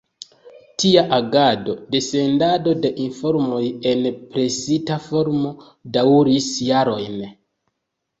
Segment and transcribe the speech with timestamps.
[0.83, 3.59] Tia agado de sendado de informoj
[3.91, 5.53] en presita formo
[5.99, 7.21] daŭris jarojn.